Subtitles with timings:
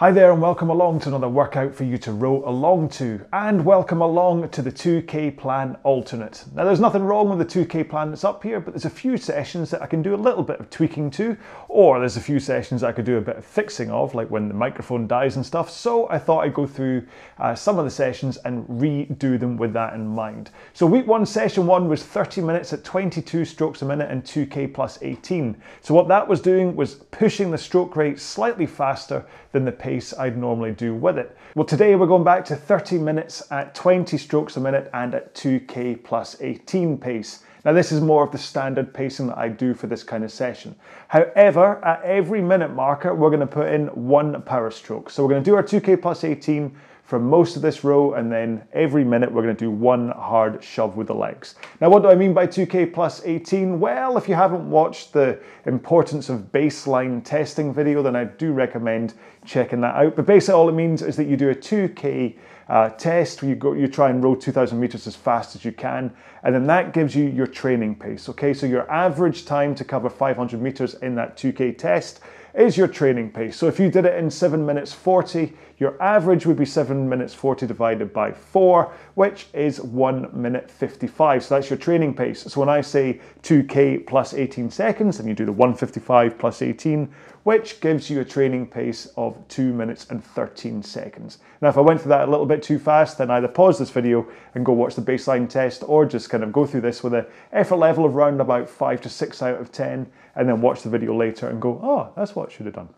[0.00, 3.64] Hi there, and welcome along to another workout for you to row along to, and
[3.64, 6.44] welcome along to the 2K plan alternate.
[6.54, 9.16] Now, there's nothing wrong with the 2K plan that's up here, but there's a few
[9.16, 11.36] sessions that I can do a little bit of tweaking to,
[11.66, 14.46] or there's a few sessions I could do a bit of fixing of, like when
[14.46, 15.68] the microphone dies and stuff.
[15.68, 17.04] So I thought I'd go through
[17.40, 20.52] uh, some of the sessions and redo them with that in mind.
[20.74, 24.72] So, week one, session one was 30 minutes at 22 strokes a minute and 2K
[24.72, 25.60] plus 18.
[25.80, 30.12] So, what that was doing was pushing the stroke rate slightly faster than the pace
[30.18, 31.36] I'd normally do with it.
[31.54, 35.34] Well, today we're going back to 30 minutes at 20 strokes a minute and at
[35.34, 37.44] 2k plus 18 pace.
[37.64, 40.30] Now, this is more of the standard pacing that I do for this kind of
[40.30, 40.76] session.
[41.08, 45.10] However, at every minute marker, we're going to put in one power stroke.
[45.10, 46.74] So we're going to do our 2k plus 18
[47.08, 50.62] for most of this row, and then every minute we're going to do one hard
[50.62, 51.54] shove with the legs.
[51.80, 53.80] Now, what do I mean by 2K plus 18?
[53.80, 59.14] Well, if you haven't watched the importance of baseline testing video, then I do recommend
[59.48, 60.14] checking that out.
[60.14, 62.36] But basically, all it means is that you do a 2K
[62.68, 65.72] uh, test where you go, you try and row 2,000 meters as fast as you
[65.72, 68.28] can, and then that gives you your training pace.
[68.28, 72.20] Okay, so your average time to cover 500 meters in that 2K test
[72.54, 73.56] is your training pace.
[73.56, 77.32] So if you did it in 7 minutes 40, your average would be 7 minutes
[77.32, 81.44] 40 divided by 4, which is 1 minute 55.
[81.44, 82.42] So that's your training pace.
[82.42, 87.08] So when I say 2k plus 18 seconds, then you do the 155 plus 18,
[87.48, 91.38] which gives you a training pace of 2 minutes and 13 seconds.
[91.62, 93.88] Now, if I went through that a little bit too fast, then either pause this
[93.88, 97.14] video and go watch the baseline test, or just kind of go through this with
[97.14, 100.82] an effort level of around about 5 to 6 out of 10, and then watch
[100.82, 102.90] the video later and go, oh, that's what I should have done.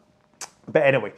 [0.66, 1.12] But anyway,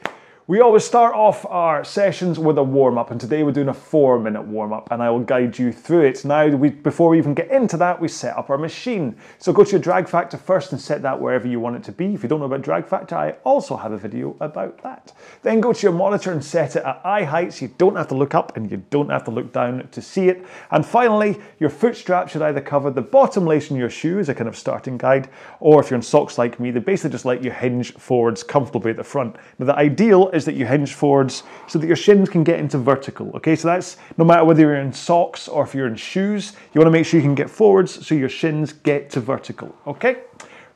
[0.48, 3.74] we always start off our sessions with a warm up, and today we're doing a
[3.74, 6.24] four minute warm up, and I will guide you through it.
[6.24, 9.16] Now, we, before we even get into that, we set up our machine.
[9.38, 11.92] So go to your drag factor first and set that wherever you want it to
[11.92, 12.12] be.
[12.12, 15.12] If you don't know about drag factor, I also have a video about that.
[15.42, 17.62] Then go to your monitor and set it at eye heights.
[17.62, 20.28] You don't have to look up and you don't have to look down to see
[20.28, 20.44] it.
[20.72, 24.28] And finally, your foot strap should either cover the bottom lace in your shoe as
[24.28, 25.28] a kind of starting guide,
[25.60, 28.90] or if you're in socks like me, they basically just let you hinge forwards comfortably
[28.90, 29.36] at the front.
[29.60, 32.78] Now, the ideal is that you hinge forwards so that your shins can get into
[32.78, 33.30] vertical.
[33.34, 36.80] Okay, so that's no matter whether you're in socks or if you're in shoes, you
[36.80, 39.74] want to make sure you can get forwards so your shins get to vertical.
[39.86, 40.22] Okay,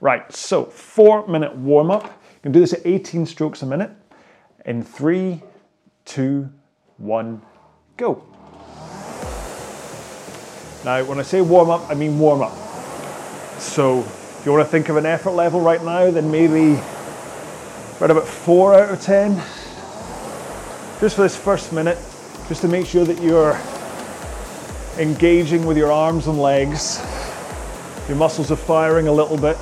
[0.00, 2.05] right, so four minute warm up.
[2.05, 3.91] You can do this at 18 strokes a minute
[4.67, 5.43] in three,
[6.05, 6.50] two,
[6.99, 7.41] one,
[7.97, 8.23] go.
[10.84, 12.56] Now, when I say warm up, I mean warm up.
[13.59, 16.81] So, if you want to think of an effort level right now, then maybe
[18.00, 19.36] right about four out of 10
[21.00, 21.98] just for this first minute,
[22.46, 23.58] just to make sure that you're
[24.98, 27.00] engaging with your arms and legs.
[28.08, 29.56] Your muscles are firing a little bit.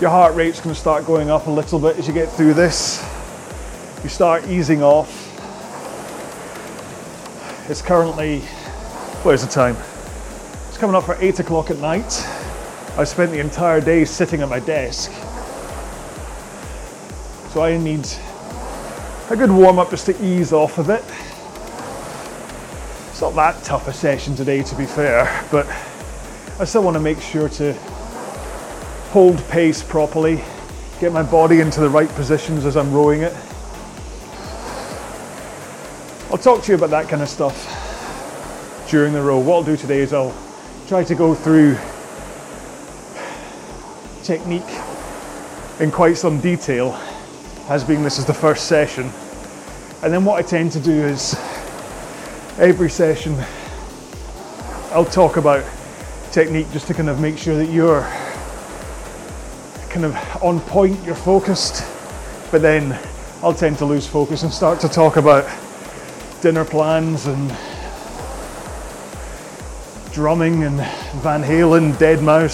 [0.00, 2.54] Your heart rate's going to start going up a little bit as you get through
[2.54, 3.04] this.
[4.04, 5.24] You start easing off.
[7.68, 8.40] It's currently,
[9.22, 9.76] where's the time?
[10.68, 12.24] It's coming up for 8 o'clock at night.
[12.96, 15.10] I spent the entire day sitting at my desk.
[17.56, 18.06] So I need
[19.30, 21.02] a good warm up just to ease off a bit.
[23.08, 25.66] It's not that tough a session today, to be fair, but
[26.60, 27.72] I still want to make sure to
[29.08, 30.44] hold pace properly,
[31.00, 33.32] get my body into the right positions as I'm rowing it.
[36.30, 37.56] I'll talk to you about that kind of stuff
[38.90, 39.38] during the row.
[39.38, 40.36] What I'll do today is I'll
[40.88, 41.78] try to go through
[44.22, 44.62] technique
[45.80, 47.00] in quite some detail
[47.68, 49.10] as being this is the first session.
[50.02, 51.34] And then what I tend to do is
[52.58, 53.36] every session
[54.92, 55.64] I'll talk about
[56.30, 58.02] technique just to kind of make sure that you're
[59.90, 61.84] kind of on point, you're focused,
[62.52, 62.96] but then
[63.42, 65.44] I'll tend to lose focus and start to talk about
[66.40, 67.48] dinner plans and
[70.12, 70.76] drumming and
[71.20, 72.46] Van Halen, Deadmau5,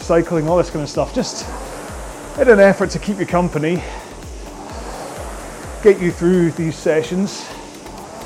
[0.00, 1.14] cycling, all this kind of stuff.
[1.14, 1.46] Just
[2.40, 3.82] in an effort to keep you company
[5.82, 7.46] get you through these sessions,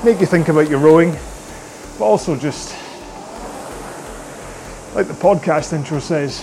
[0.03, 1.11] make you think about your rowing,
[1.97, 2.71] but also just,
[4.95, 6.41] like the podcast intro says,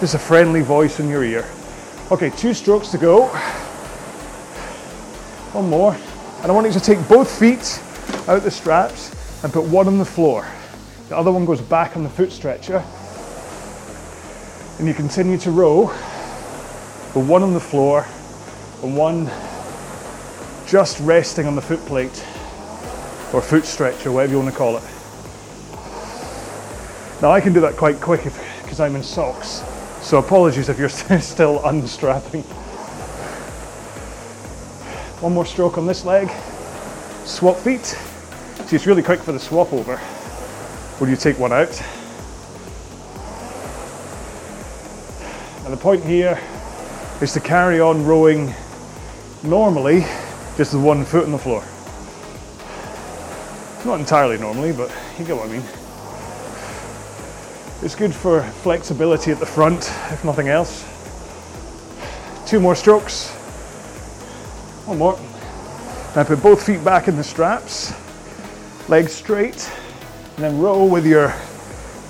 [0.00, 1.44] just a friendly voice in your ear.
[2.10, 3.26] Okay, two strokes to go.
[5.52, 5.96] One more.
[6.42, 7.80] And I want you to take both feet
[8.28, 10.46] out the straps, and put one on the floor.
[11.08, 12.82] The other one goes back on the foot stretcher.
[14.78, 15.86] And you continue to row
[17.14, 18.04] with one on the floor
[18.82, 19.30] and one
[20.66, 22.24] just resting on the foot plate
[23.32, 24.82] or foot stretcher, whatever you want to call it.
[27.22, 28.24] Now I can do that quite quick
[28.62, 29.62] because I'm in socks,
[30.02, 30.88] so apologies if you're
[31.20, 32.42] still unstrapping.
[35.22, 36.30] One more stroke on this leg,
[37.24, 37.86] swap feet.
[38.66, 39.96] See, it's really quick for the swap over
[40.98, 41.80] when you take one out.
[45.64, 46.40] And the point here
[47.20, 48.54] is to carry on rowing
[49.42, 50.04] normally,
[50.56, 51.62] just with one foot on the floor.
[53.84, 55.62] Not entirely normally, but you get what I mean.
[57.82, 60.84] It's good for flexibility at the front, if nothing else.
[62.46, 63.28] Two more strokes.
[64.86, 65.20] One more.
[66.16, 67.92] Now put both feet back in the straps,
[68.88, 69.70] legs straight,
[70.36, 71.34] and then row with your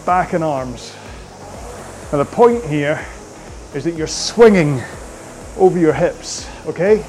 [0.07, 0.95] back and arms.
[2.13, 3.05] Now the point here
[3.75, 4.81] is that you're swinging
[5.57, 7.05] over your hips, okay?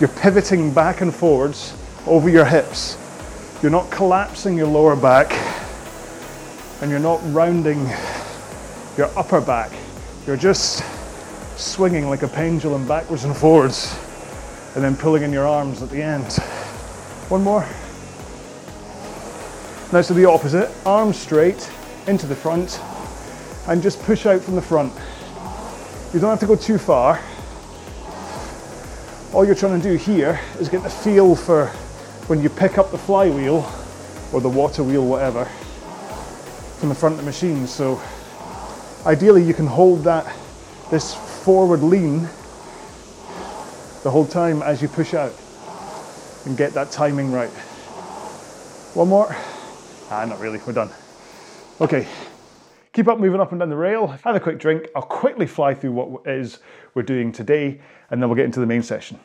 [0.00, 1.74] You're pivoting back and forwards
[2.06, 2.98] over your hips.
[3.62, 5.32] You're not collapsing your lower back
[6.80, 7.86] and you're not rounding
[8.96, 9.70] your upper back.
[10.26, 10.82] You're just
[11.56, 13.96] swinging like a pendulum backwards and forwards
[14.74, 16.32] and then pulling in your arms at the end.
[17.28, 17.66] One more.
[19.92, 21.70] Now to the opposite, arms straight
[22.06, 22.80] into the front
[23.68, 24.92] and just push out from the front.
[26.12, 27.20] You don't have to go too far.
[29.32, 31.68] All you're trying to do here is get the feel for
[32.28, 33.66] when you pick up the flywheel
[34.30, 35.46] or the water wheel, whatever,
[36.78, 37.66] from the front of the machine.
[37.66, 37.98] So
[39.06, 40.30] ideally you can hold that
[40.90, 42.28] this forward lean
[44.02, 45.34] the whole time as you push out
[46.44, 47.48] and get that timing right.
[48.92, 49.34] One more.
[50.10, 50.90] Ah, not really, we're done.
[51.80, 52.06] Okay,
[52.92, 54.06] keep up moving up and down the rail.
[54.06, 54.88] Have a quick drink.
[54.94, 56.58] I'll quickly fly through what it is
[56.94, 57.80] we're doing today
[58.10, 59.18] and then we'll get into the main session.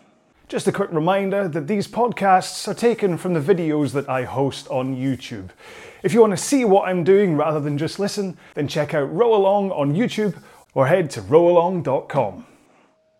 [0.47, 4.69] Just a quick reminder that these podcasts are taken from the videos that I host
[4.69, 5.49] on YouTube.
[6.03, 9.13] If you want to see what I'm doing rather than just listen, then check out
[9.13, 10.41] Row Along on YouTube
[10.73, 12.45] or head to rowalong.com.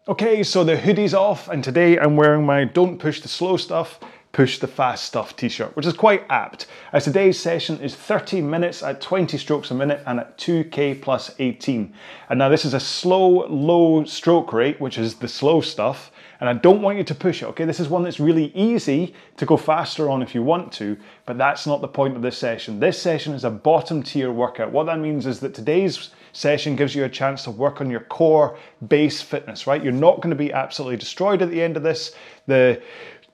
[0.07, 3.99] Okay, so the hoodie's off, and today I'm wearing my Don't Push the Slow Stuff,
[4.31, 8.41] Push the Fast Stuff t shirt, which is quite apt, as today's session is 30
[8.41, 11.93] minutes at 20 strokes a minute and at 2k plus 18.
[12.29, 16.49] And now, this is a slow, low stroke rate, which is the slow stuff and
[16.49, 17.65] I don't want you to push it, okay?
[17.65, 21.37] This is one that's really easy to go faster on if you want to, but
[21.37, 22.79] that's not the point of this session.
[22.79, 24.71] This session is a bottom tier workout.
[24.71, 28.01] What that means is that today's session gives you a chance to work on your
[28.01, 28.57] core
[28.87, 29.83] base fitness, right?
[29.83, 32.13] You're not going to be absolutely destroyed at the end of this.
[32.45, 32.81] The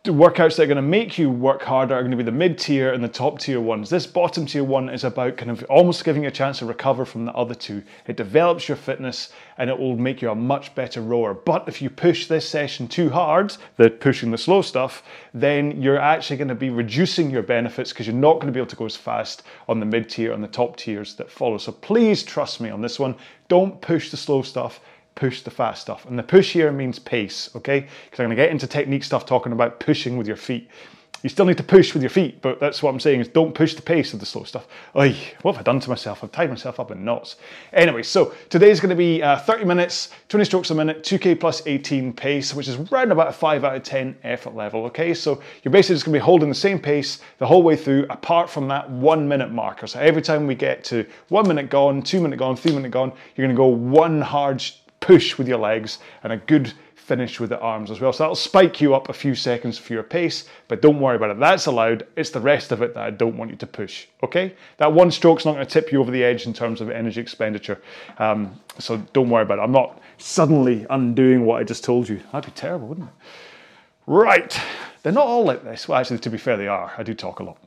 [0.04, 2.30] the workouts that are going to make you work harder are going to be the
[2.30, 3.90] mid tier and the top tier ones.
[3.90, 7.06] This bottom tier one is about kind of almost giving you a chance to recover
[7.06, 7.82] from the other two.
[8.06, 11.34] It develops your fitness and it will make you a much better rower.
[11.34, 15.04] But if you push this session too hard, the pushing the slow stuff,
[15.34, 18.60] then you're actually going to be reducing your benefits because you're not going to be
[18.60, 21.58] able to go as fast on the mid tier and the top tiers that follow.
[21.58, 23.16] So please trust me on this one.
[23.48, 24.82] Don't push the slow stuff
[25.16, 26.06] push the fast stuff.
[26.06, 27.88] And the push here means pace, okay?
[28.06, 30.70] Because I'm gonna get into technique stuff talking about pushing with your feet.
[31.24, 33.56] You still need to push with your feet, but that's what I'm saying is don't
[33.56, 34.68] push the pace of the slow stuff.
[34.94, 36.22] Oy, what have I done to myself?
[36.22, 37.38] I've tied myself up in knots.
[37.72, 42.12] Anyway, so today's gonna be uh, 30 minutes, 20 strokes a minute, 2K plus 18
[42.12, 45.14] pace, which is round about a 5 out of 10 effort level, okay?
[45.14, 48.50] So you're basically just gonna be holding the same pace the whole way through, apart
[48.50, 49.88] from that one minute marker.
[49.88, 53.14] So every time we get to one minute gone, two minute gone, three minute gone,
[53.38, 54.62] you're gonna go one hard
[55.06, 58.14] push with your legs and a good finish with the arms as well.
[58.14, 61.32] So that'll spike you up a few seconds for your pace, but don't worry about
[61.32, 61.40] it.
[61.40, 62.08] That's allowed.
[62.16, 64.08] It's the rest of it that I don't want you to push.
[64.24, 64.56] Okay?
[64.78, 67.20] That one stroke's not going to tip you over the edge in terms of energy
[67.20, 67.82] expenditure.
[68.20, 69.64] Um, so don't worry about it.
[69.64, 72.22] I'm not suddenly undoing what I just told you.
[72.32, 73.14] That'd be terrible, wouldn't it?
[74.08, 74.58] Right.
[75.02, 75.90] They're not all like this.
[75.90, 76.94] Well, actually, to be fair, they are.
[76.98, 77.58] I do talk a lot.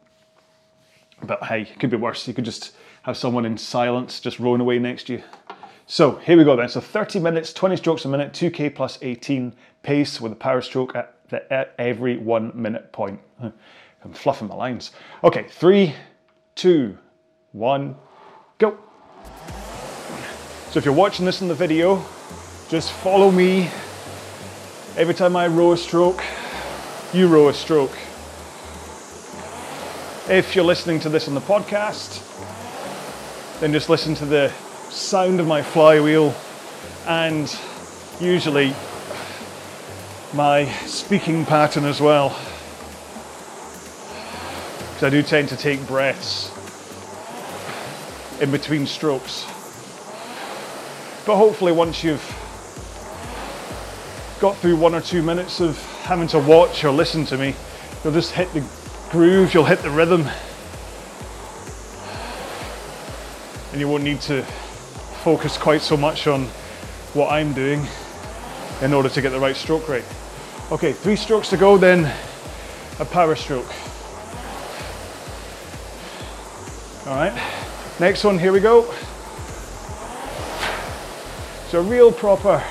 [1.23, 2.27] But hey, it could be worse.
[2.27, 5.23] You could just have someone in silence just rowing away next to you.
[5.89, 6.69] So here we go then.
[6.69, 10.97] So 30 minutes, 20 strokes a minute, 2K plus 18 pace with a power stroke
[10.97, 13.21] at, the, at every one minute point.
[13.41, 14.91] I'm fluffing my lines.
[15.23, 15.95] Okay, three,
[16.57, 16.99] two,
[17.53, 17.95] one,
[18.59, 18.77] go.
[20.71, 22.05] So if you're watching this in the video,
[22.69, 23.71] just follow me.
[24.97, 26.23] Every time I row a stroke,
[27.13, 27.97] you row a stroke.
[30.29, 32.23] If you're listening to this on the podcast,
[33.61, 34.53] then just listen to the
[34.91, 36.35] sound of my flywheel
[37.07, 37.59] and
[38.21, 38.75] usually
[40.33, 42.31] my speaking pattern as well.
[44.95, 46.51] because I do tend to take breaths
[48.41, 49.45] in between strokes.
[51.27, 52.25] But hopefully, once you've
[54.41, 57.55] got through one or two minutes of having to watch or listen to me,
[58.03, 58.65] you'll just hit the
[59.11, 60.27] groove, you'll hit the rhythm,
[63.73, 64.45] and you won't need to
[65.27, 66.45] focus quite so much on
[67.13, 67.85] what I'm doing
[68.81, 70.05] in order to get the right stroke rate.
[70.71, 72.05] Okay, three strokes to go, then
[73.01, 73.67] a power stroke.
[77.09, 77.35] All right,
[77.99, 78.83] next one, here we go.
[81.71, 82.63] So, real proper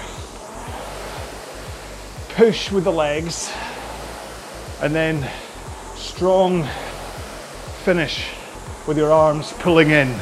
[2.36, 3.52] push with the legs
[4.82, 5.30] and then
[5.98, 6.64] strong
[7.84, 8.30] finish
[8.88, 10.18] with your arms pulling in.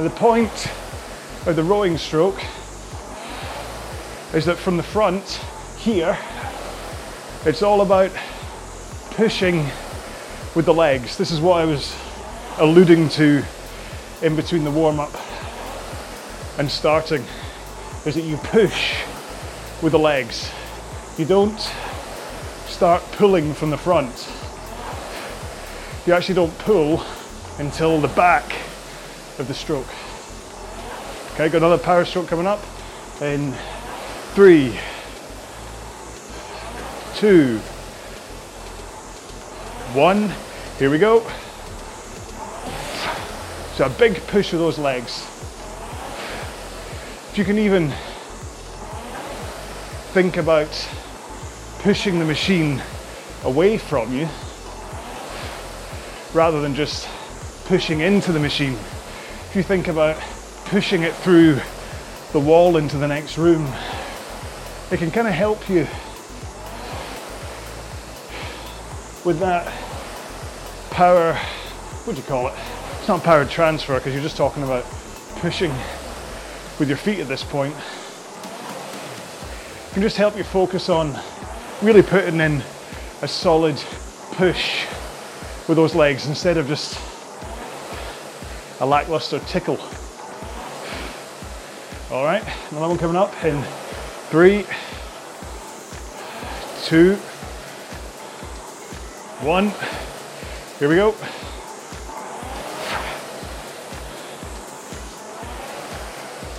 [0.00, 0.66] And the point
[1.46, 2.42] of the rowing stroke
[4.32, 5.42] is that from the front
[5.76, 6.16] here,
[7.44, 8.10] it's all about
[9.10, 9.66] pushing
[10.54, 11.18] with the legs.
[11.18, 11.94] This is what I was
[12.56, 13.44] alluding to
[14.22, 15.14] in between the warm up
[16.56, 17.22] and starting,
[18.06, 18.94] is that you push
[19.82, 20.50] with the legs.
[21.18, 21.60] You don't
[22.68, 24.32] start pulling from the front.
[26.06, 27.04] You actually don't pull
[27.58, 28.56] until the back
[29.40, 29.86] of the stroke.
[31.32, 32.60] Okay, got another power stroke coming up
[33.22, 33.52] in
[34.34, 34.78] three,
[37.16, 37.58] two,
[39.94, 40.30] one.
[40.78, 41.20] Here we go.
[43.74, 45.24] So a big push with those legs.
[47.30, 47.90] If you can even
[50.12, 50.68] think about
[51.78, 52.82] pushing the machine
[53.44, 54.28] away from you
[56.34, 57.08] rather than just
[57.64, 58.76] pushing into the machine.
[59.50, 60.16] If you think about
[60.66, 61.58] pushing it through
[62.30, 63.66] the wall into the next room,
[64.92, 65.88] it can kind of help you
[69.24, 69.66] with that
[70.92, 71.32] power,
[72.04, 72.54] what do you call it?
[73.00, 74.84] It's not power transfer because you're just talking about
[75.40, 75.72] pushing
[76.78, 77.74] with your feet at this point.
[77.74, 81.18] It can just help you focus on
[81.82, 82.62] really putting in
[83.22, 83.82] a solid
[84.30, 84.86] push
[85.66, 87.09] with those legs instead of just
[88.80, 89.78] a lackluster tickle.
[92.10, 93.62] All right, another one coming up in
[94.30, 94.64] three,
[96.84, 97.16] two,
[99.42, 99.70] one.
[100.78, 101.14] Here we go.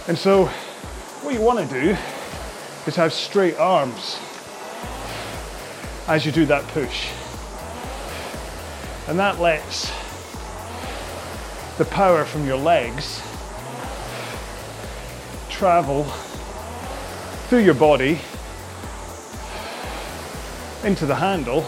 [0.07, 0.45] And so,
[1.23, 1.97] what you want to do
[2.85, 4.19] is have straight arms
[6.07, 7.09] as you do that push.
[9.07, 9.91] And that lets
[11.81, 13.23] the power from your legs
[15.49, 16.03] travel
[17.47, 18.19] through your body
[20.83, 21.65] into the handle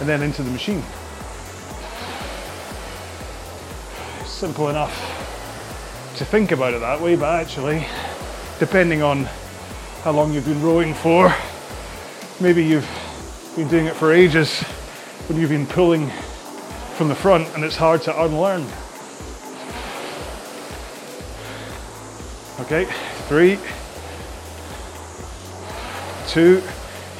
[0.00, 0.82] and then into the machine.
[4.26, 4.92] Simple enough
[6.16, 7.86] to think about it that way, but actually,
[8.58, 9.28] depending on
[10.02, 11.32] how long you've been rowing for,
[12.40, 12.90] maybe you've
[13.54, 14.60] been doing it for ages
[15.28, 16.10] when you've been pulling
[16.98, 18.62] from the front and it's hard to unlearn.
[22.58, 22.86] Okay,
[23.28, 23.56] three,
[26.26, 26.60] two,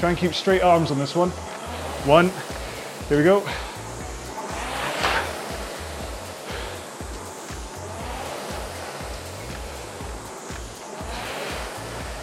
[0.00, 1.30] try and keep straight arms on this one.
[2.08, 2.32] One,
[3.08, 3.46] here we go.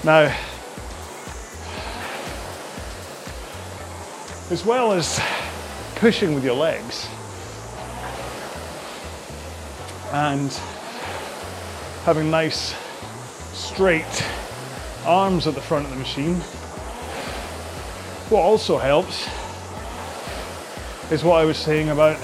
[0.03, 0.37] Now,
[4.51, 5.21] as well as
[5.95, 7.07] pushing with your legs
[10.15, 10.53] and
[12.05, 12.73] having nice
[13.51, 14.25] straight
[15.05, 16.35] arms at the front of the machine.
[18.29, 19.27] What also helps
[21.11, 22.17] is what I was saying about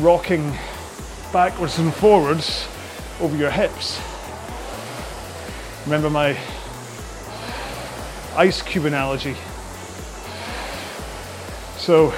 [0.00, 0.58] rocking
[1.32, 2.66] backwards and forwards
[3.20, 4.00] over your hips.
[5.84, 6.36] Remember my
[8.34, 9.36] ice cube analogy.
[11.78, 12.12] So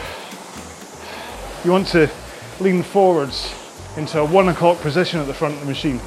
[1.67, 2.11] you want to
[2.61, 3.55] lean forwards
[3.97, 6.00] into a one o'clock position at the front of the machine.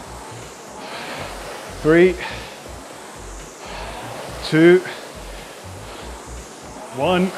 [1.81, 2.15] Three,
[4.45, 4.79] two,
[6.95, 7.31] one.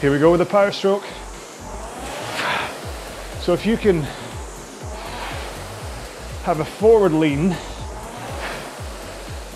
[0.00, 1.04] Here we go with the power stroke.
[3.40, 4.02] So if you can
[6.42, 7.50] have a forward lean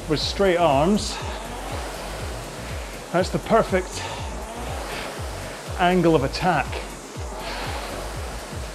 [0.08, 1.16] with straight arms,
[3.12, 4.02] that's the perfect
[5.80, 6.66] angle of attack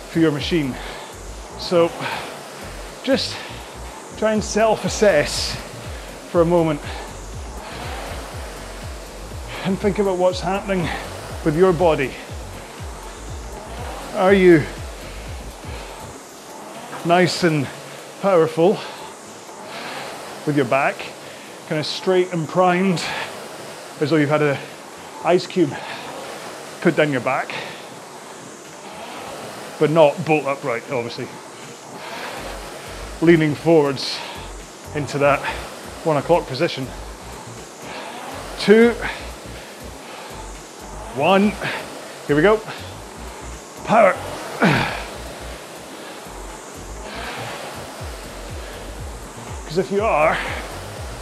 [0.09, 0.75] for your machine.
[1.59, 1.91] So
[3.03, 3.35] just
[4.17, 5.55] try and self assess
[6.31, 6.81] for a moment
[9.65, 10.87] and think about what's happening
[11.45, 12.11] with your body.
[14.15, 14.63] Are you
[17.05, 17.67] nice and
[18.21, 18.79] powerful
[20.45, 20.95] with your back,
[21.67, 23.03] kind of straight and primed,
[24.01, 24.57] as though you've had an
[25.23, 25.73] ice cube
[26.81, 27.53] put down your back,
[29.79, 31.27] but not bolt upright, obviously.
[33.21, 34.19] Leaning forwards
[34.95, 35.39] into that
[36.03, 36.85] one o'clock position.
[38.59, 38.91] Two,
[41.15, 41.51] one,
[42.27, 42.59] here we go.
[43.85, 44.15] Power.
[49.69, 50.33] Because if you are,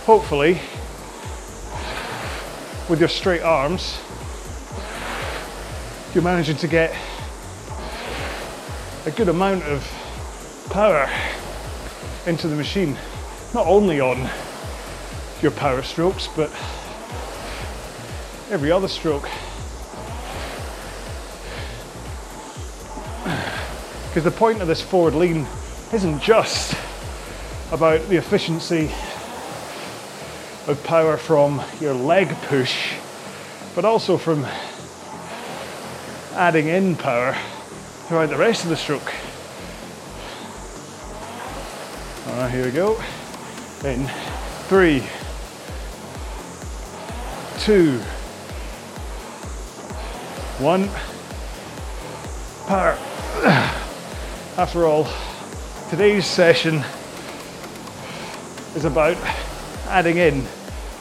[0.06, 0.62] hopefully,
[2.88, 4.00] with your straight arms,
[6.14, 6.96] you're managing to get
[9.08, 9.82] a good amount of
[10.70, 11.10] power
[12.26, 12.98] into the machine,
[13.54, 14.30] not only on
[15.42, 16.50] your power strokes, but
[18.52, 19.30] every other stroke.
[24.10, 25.48] Because the point of this forward lean
[25.94, 26.76] isn't just
[27.72, 28.92] about the efficiency
[30.70, 32.96] of power from your leg push,
[33.74, 34.46] but also from
[36.34, 37.38] adding in power
[38.08, 39.14] throughout the rest of the stroke.
[42.30, 42.94] Alright, here we go.
[43.84, 44.08] In
[44.70, 45.04] three,
[47.60, 48.00] two,
[50.60, 50.88] one,
[52.68, 52.98] power.
[54.58, 55.10] After all,
[55.90, 56.86] today's session
[58.74, 59.18] is about
[59.88, 60.46] adding in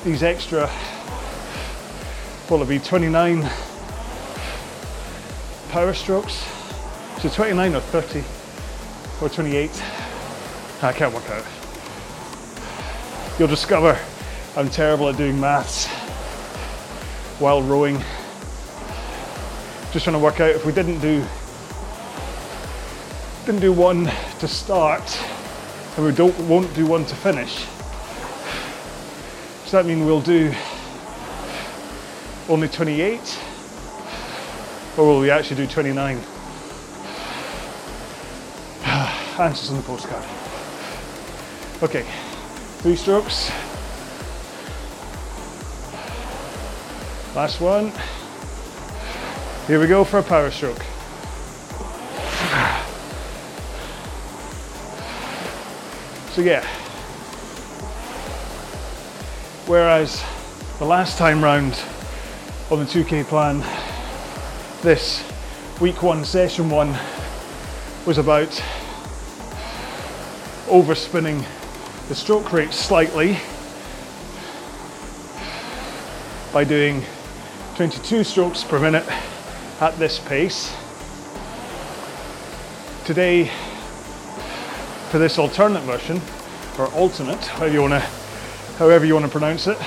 [0.02, 0.68] these extra,
[2.50, 3.48] will it be 29
[5.70, 6.55] power strokes?
[7.20, 8.22] So 29 or 30
[9.22, 9.70] or 28?
[10.82, 11.44] I can't work out.
[13.38, 13.98] You'll discover
[14.54, 15.86] I'm terrible at doing maths
[17.38, 17.96] while rowing.
[19.92, 21.24] Just trying to work out if we didn't do
[23.46, 25.18] didn't do one to start
[25.96, 27.66] and we don't won't do one to finish.
[29.62, 30.54] Does that mean we'll do
[32.48, 33.40] only 28?
[34.98, 36.35] Or will we actually do 29?
[39.38, 40.24] Answers on the postcard.
[41.82, 42.06] Okay,
[42.78, 43.50] three strokes.
[47.34, 47.92] Last one.
[49.66, 50.82] Here we go for a power stroke.
[56.32, 56.66] So yeah.
[59.66, 60.24] Whereas
[60.78, 61.78] the last time round
[62.70, 63.62] on the 2K plan,
[64.82, 65.22] this
[65.78, 66.96] week one, session one
[68.06, 68.62] was about
[70.66, 71.44] overspinning
[72.08, 73.38] the stroke rate slightly
[76.52, 77.02] by doing
[77.76, 79.06] 22 strokes per minute
[79.80, 80.74] at this pace.
[83.04, 83.50] Today,
[85.10, 86.20] for this alternate version,
[86.78, 88.00] or alternate, however you want to,
[88.78, 89.78] however you want to pronounce it,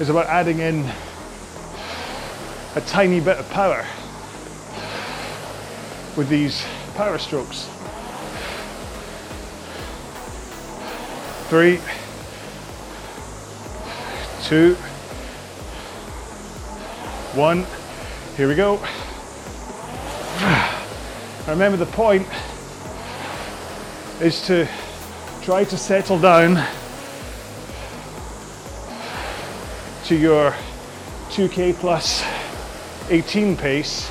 [0.00, 0.84] is about adding in
[2.76, 3.84] a tiny bit of power
[6.16, 7.68] with these power strokes.
[11.54, 11.78] Three,
[14.42, 14.74] two,
[17.34, 17.64] one.
[18.36, 18.74] Here we go.
[21.46, 22.26] Remember the point
[24.20, 24.66] is to
[25.42, 26.60] try to settle down
[30.06, 30.50] to your
[31.30, 32.24] 2k plus
[33.10, 34.10] 18 pace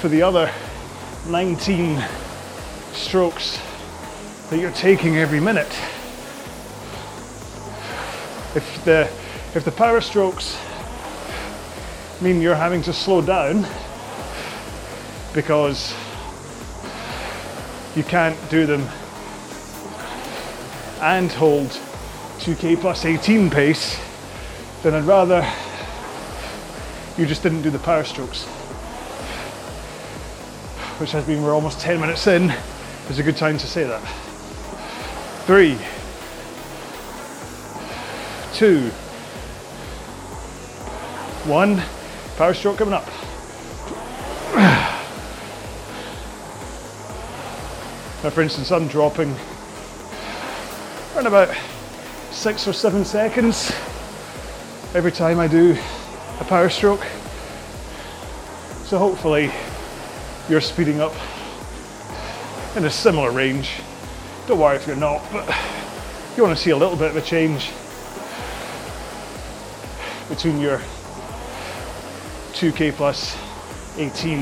[0.00, 0.52] for the other
[1.28, 2.02] 19
[2.94, 3.60] strokes
[4.50, 5.70] that you're taking every minute.
[8.56, 9.08] If the
[9.54, 10.58] if the power strokes
[12.20, 13.64] mean you're having to slow down
[15.32, 15.94] because
[17.94, 18.82] you can't do them
[21.00, 21.68] and hold
[22.40, 24.00] 2k plus 18 pace,
[24.82, 25.48] then I'd rather
[27.16, 28.44] you just didn't do the power strokes.
[30.98, 32.52] Which has been, we're almost 10 minutes in,
[33.08, 34.29] is a good time to say that.
[35.50, 35.76] Three,
[38.54, 38.88] two,
[41.44, 41.82] one,
[42.36, 43.04] power stroke coming up.
[48.22, 49.34] Now, for instance, I'm dropping
[51.16, 51.52] around about
[52.30, 53.72] six or seven seconds
[54.94, 55.76] every time I do
[56.38, 57.04] a power stroke.
[58.84, 59.50] So hopefully
[60.48, 61.14] you're speeding up
[62.76, 63.80] in a similar range.
[64.50, 65.46] Don't worry if you're not, but
[66.36, 67.70] you want to see a little bit of a change,
[70.28, 70.78] between your
[72.54, 73.38] 2k plus
[73.96, 74.38] 18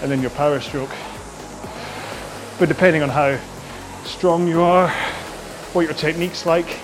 [0.00, 0.88] and then your power stroke.
[2.58, 3.38] But depending on how
[4.04, 4.88] strong you are,
[5.74, 6.78] what your technique's like,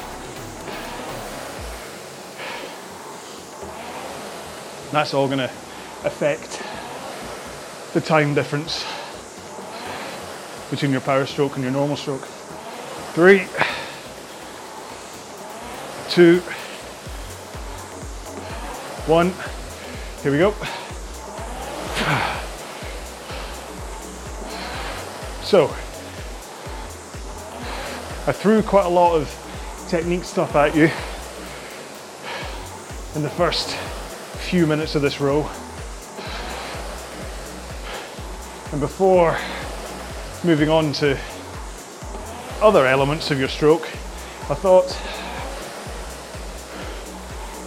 [4.93, 5.51] that's all going to
[6.05, 6.63] affect
[7.95, 8.85] the time difference
[10.71, 12.25] between your power stroke and your normal stroke.
[13.13, 13.47] Three,
[16.09, 16.41] two,
[19.07, 19.33] one.
[20.23, 20.55] Here we go.
[25.43, 25.65] So,
[28.29, 29.29] I threw quite a lot of
[29.89, 30.85] technique stuff at you
[33.17, 33.75] in the first
[34.39, 35.41] few minutes of this row.
[38.71, 39.37] And before
[40.43, 41.19] moving on to
[42.63, 43.85] other elements of your stroke,
[44.49, 44.97] I thought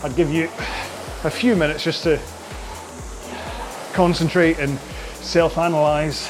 [0.03, 0.45] I'd give you
[1.23, 2.19] a few minutes just to
[3.93, 4.79] concentrate and
[5.21, 6.27] self analyze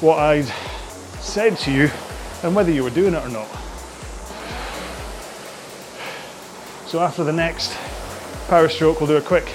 [0.00, 0.46] what I'd
[1.20, 1.90] said to you
[2.42, 3.48] and whether you were doing it or not.
[6.86, 7.76] So, after the next
[8.48, 9.46] power stroke, we'll do a quick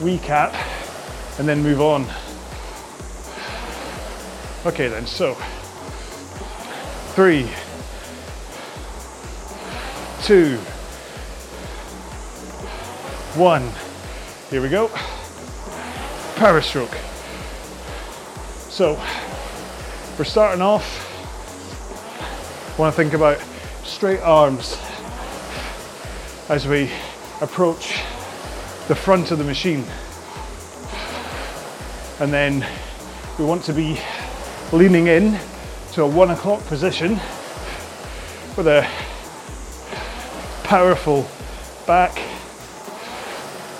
[0.00, 0.54] recap
[1.38, 2.06] and then move on.
[4.66, 5.32] Okay, then, so
[7.14, 7.48] three,
[10.22, 10.58] two,
[13.38, 13.66] one.
[14.50, 14.88] Here we go.
[16.36, 16.94] Power stroke.
[18.68, 19.00] So,
[20.18, 21.08] we're starting off.
[22.78, 23.42] Want to think about
[23.84, 24.76] straight arms
[26.50, 26.90] as we
[27.40, 28.02] approach
[28.88, 29.86] the front of the machine.
[32.20, 32.66] And then
[33.38, 33.98] we want to be
[34.72, 35.38] leaning in
[35.92, 37.18] to a one o'clock position
[38.56, 38.86] with a
[40.62, 41.26] powerful
[41.86, 42.16] back,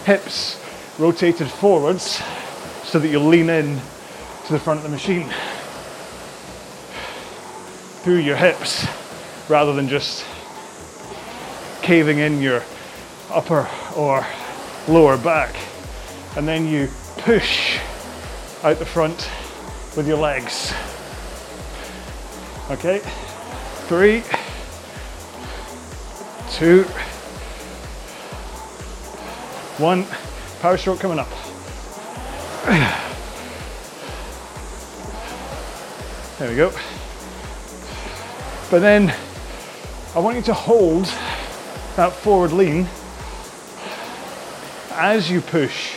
[0.05, 0.61] hips
[0.99, 2.21] rotated forwards
[2.83, 3.81] so that you lean in
[4.47, 5.29] to the front of the machine
[8.03, 8.85] through your hips
[9.49, 10.25] rather than just
[11.83, 12.65] caving in your
[13.31, 14.27] upper or
[14.89, 15.55] lower back.
[16.37, 17.79] And then you push
[18.65, 19.31] out the front
[19.97, 20.73] with your legs.
[22.71, 23.01] Okay,
[23.89, 24.23] three,
[26.51, 26.85] two,
[29.79, 30.07] one.
[30.61, 31.29] Power stroke coming up.
[36.39, 36.71] There we go.
[38.71, 39.15] But then
[40.15, 41.05] I want you to hold
[41.97, 42.87] that forward lean
[44.93, 45.97] as you push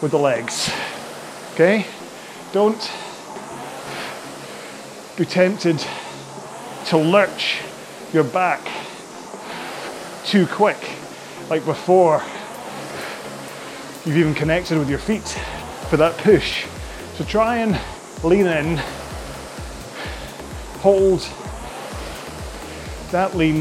[0.00, 0.72] with the legs.
[1.52, 1.86] Okay?
[2.52, 2.90] Don't
[5.16, 5.78] be tempted
[6.86, 7.60] to lurch
[8.12, 8.60] your back
[10.24, 10.78] too quick,
[11.48, 12.22] like before
[14.04, 15.28] you've even connected with your feet
[15.88, 16.66] for that push.
[17.16, 17.80] So try and
[18.24, 18.76] lean in,
[20.80, 21.20] hold
[23.12, 23.60] that lean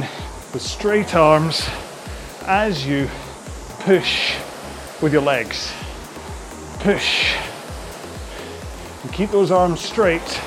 [0.54, 1.68] with straight arms
[2.48, 3.08] as you
[3.82, 4.36] push
[5.02, 5.72] with your legs.
[6.80, 7.36] Push.
[9.04, 10.42] And keep those arms straight.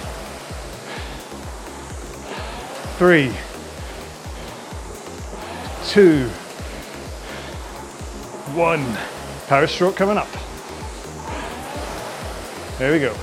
[2.98, 3.30] Three,
[5.86, 6.28] two,
[8.54, 8.96] one.
[9.48, 10.28] Power stroke coming up.
[12.78, 13.14] There we go.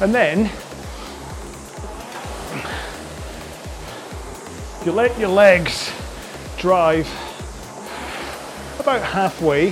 [0.00, 0.50] And then
[4.86, 5.92] you let your legs
[6.56, 7.06] drive
[8.80, 9.68] about halfway,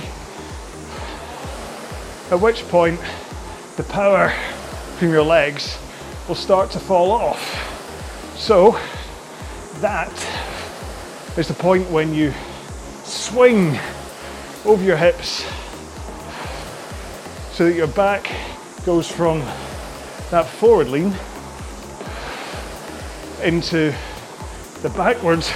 [2.31, 2.99] at which point
[3.75, 4.31] the power
[4.99, 5.79] from your legs
[6.27, 7.41] will start to fall off.
[8.37, 8.79] So
[9.81, 10.11] that
[11.37, 12.33] is the point when you
[13.03, 13.77] swing
[14.65, 15.45] over your hips
[17.51, 18.31] so that your back
[18.85, 19.39] goes from
[20.31, 21.13] that forward lean
[23.43, 23.93] into
[24.81, 25.51] the backwards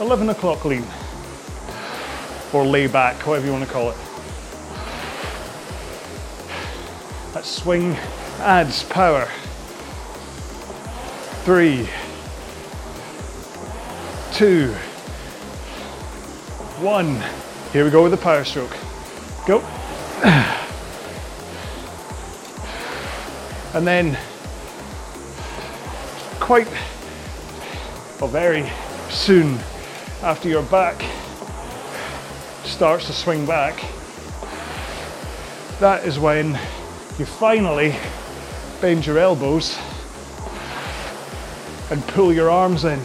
[0.00, 0.84] 11 o'clock lean
[2.52, 3.96] or lay back, whatever you want to call it.
[7.32, 7.92] That swing
[8.38, 9.28] adds power.
[11.44, 11.86] Three,
[14.32, 14.72] two,
[16.80, 17.22] one.
[17.70, 18.74] Here we go with the power stroke.
[19.46, 19.60] Go.
[23.74, 24.16] And then
[26.40, 26.66] quite
[28.22, 28.64] or very
[29.10, 29.58] soon
[30.22, 31.04] after your back
[32.64, 33.84] starts to swing back,
[35.78, 36.58] that is when
[37.18, 37.94] you finally
[38.80, 39.78] bend your elbows
[41.94, 42.98] and pull your arms in.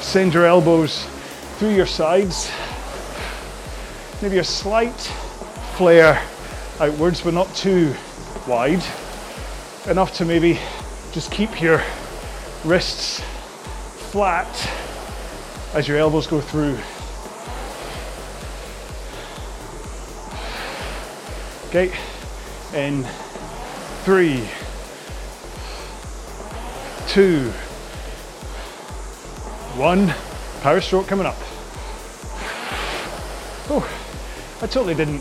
[0.00, 1.06] Send your elbows
[1.58, 2.50] through your sides.
[4.20, 5.00] Maybe a slight
[5.76, 6.20] flare
[6.80, 7.94] outwards, but not too
[8.48, 8.82] wide.
[9.86, 10.58] Enough to maybe
[11.12, 11.80] just keep your
[12.64, 13.20] wrists
[14.10, 14.48] flat
[15.72, 16.76] as your elbows go through.
[21.68, 21.96] Okay,
[22.74, 23.04] in
[24.02, 24.48] three,
[27.10, 27.50] two,
[29.76, 30.14] one.
[30.60, 31.34] Power stroke coming up.
[33.68, 33.84] Oh,
[34.62, 35.20] I totally didn't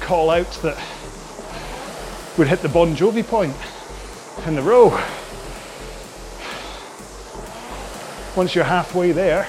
[0.00, 0.76] call out that
[2.36, 3.56] we'd hit the Bon Jovi point
[4.46, 4.90] in the row.
[8.36, 9.48] Once you're halfway there,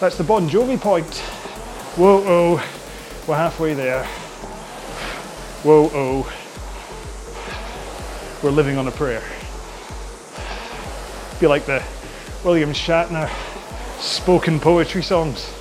[0.00, 1.18] that's the Bon Jovi point.
[1.94, 2.54] Whoa, oh,
[3.28, 4.04] we're halfway there.
[5.62, 6.49] Whoa, oh,
[8.42, 9.22] we're living on a prayer.
[11.40, 11.82] Be like the
[12.42, 13.28] William Shatner
[14.00, 15.52] spoken poetry songs.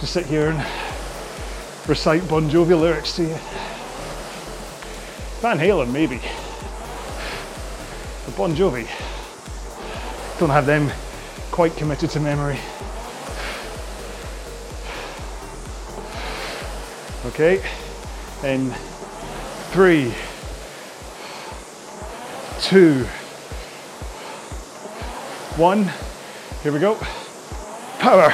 [0.00, 0.66] Just sit here and
[1.88, 3.36] recite Bon Jovi lyrics to you.
[5.40, 6.20] Van Halen, maybe.
[8.24, 8.88] But Bon Jovi,
[10.40, 10.90] don't have them
[11.52, 12.58] quite committed to memory.
[17.26, 17.62] Okay,
[18.42, 18.70] in
[19.70, 20.12] three,
[22.66, 23.04] two,
[25.54, 25.88] one.
[26.64, 26.96] Here we go.
[28.00, 28.32] Power.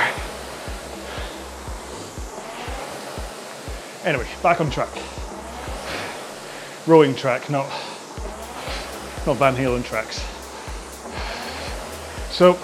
[4.06, 4.88] Anyway, back on track.
[6.86, 7.68] Rowing track, not
[9.26, 10.24] not Van Halen tracks.
[12.30, 12.54] So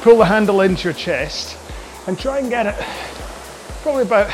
[0.00, 1.58] pull the handle into your chest
[2.06, 2.86] and try and get it
[3.82, 4.32] probably about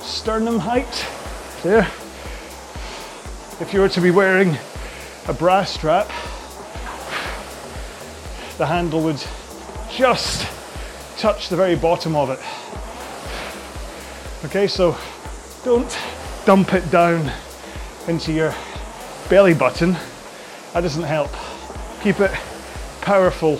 [0.00, 1.06] sternum height
[1.62, 1.88] there.
[3.60, 4.58] If you were to be wearing
[5.30, 6.08] a brass strap,
[8.58, 9.24] the handle would
[9.88, 10.44] just
[11.18, 12.40] touch the very bottom of it.
[14.44, 14.98] Okay, so
[15.64, 15.96] don't
[16.44, 17.32] dump it down
[18.08, 18.52] into your
[19.28, 19.92] belly button.
[20.72, 21.30] That doesn't help.
[22.02, 22.32] Keep it
[23.00, 23.58] powerful,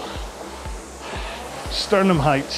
[1.71, 2.51] sternum height.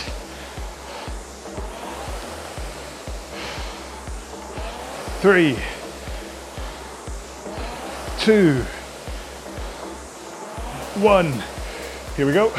[5.21, 5.59] Three,
[8.19, 8.65] two,
[10.97, 11.33] one.
[12.17, 12.53] Here we go.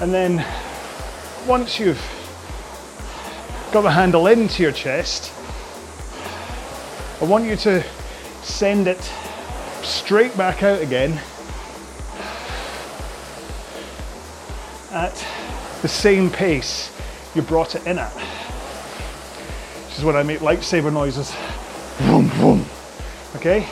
[0.00, 0.44] And then
[1.46, 2.02] once you've
[3.72, 5.32] got the handle into your chest,
[7.20, 7.82] I want you to
[8.42, 9.00] send it
[9.82, 11.18] straight back out again
[14.92, 15.14] at
[15.82, 16.90] the same pace
[17.34, 18.14] you brought it in at.
[19.86, 21.34] This is when I make lightsaber noises.
[21.98, 22.66] Vroom, vroom.
[23.36, 23.66] Okay?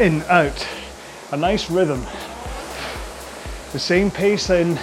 [0.00, 0.66] In, out.
[1.30, 2.06] A nice rhythm.
[3.72, 4.78] The same pace in,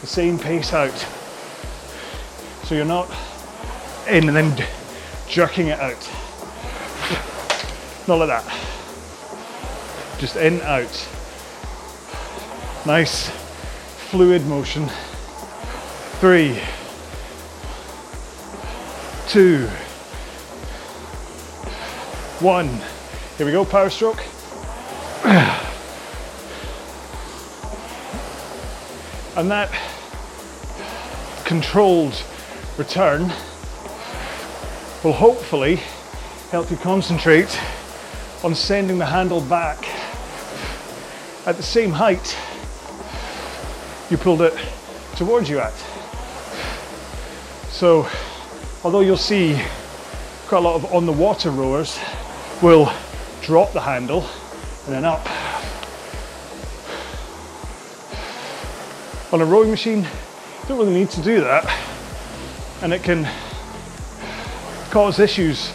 [0.00, 1.06] the same pace out.
[2.64, 3.08] So you're not
[4.08, 4.66] in and then
[5.28, 6.10] jerking it out.
[8.08, 8.44] Not like that.
[10.18, 11.08] Just in, out.
[12.84, 13.30] Nice
[14.10, 14.88] fluid motion.
[16.18, 16.60] Three,
[19.28, 19.68] two,
[22.42, 22.68] one.
[23.36, 24.22] Here we go, power stroke.
[29.36, 29.70] And that
[31.44, 32.22] controlled
[32.76, 33.22] return
[35.02, 35.76] will hopefully
[36.50, 37.60] help you concentrate
[38.44, 39.78] on sending the handle back
[41.46, 42.36] at the same height
[44.10, 44.54] you pulled it
[45.16, 45.74] towards you at.
[47.70, 48.08] So,
[48.82, 49.60] although you'll see
[50.46, 51.98] quite a lot of on the water rowers
[52.62, 52.92] will
[53.42, 54.26] drop the handle
[54.86, 55.26] and then up
[59.30, 61.66] On a rowing machine, you don't really need to do that.
[62.80, 63.28] And it can
[64.90, 65.70] cause issues